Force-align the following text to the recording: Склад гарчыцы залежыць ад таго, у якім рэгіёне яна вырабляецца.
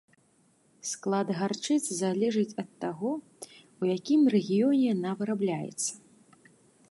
Склад 0.91 1.27
гарчыцы 1.39 1.91
залежыць 1.97 2.57
ад 2.63 2.69
таго, 2.85 3.11
у 3.83 3.91
якім 3.95 4.21
рэгіёне 4.37 4.81
яна 4.93 5.09
вырабляецца. 5.23 5.91